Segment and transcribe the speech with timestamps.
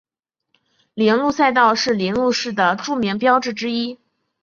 [0.95, 3.99] 铃鹿赛道是铃鹿市的著名标志之一。